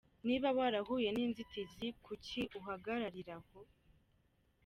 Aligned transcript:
Niba 0.27 0.47
warahuye 0.57 1.09
n’inzitizi 1.15 1.87
kuki 2.05 2.41
uhagararira 2.59 3.33
aho!”. 3.39 3.59